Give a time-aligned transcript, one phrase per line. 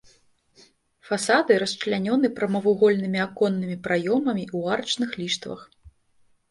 [1.09, 5.61] Фасады расчлянёны прамавугольнымі аконнымі праёмамі ў арачных ліштвах.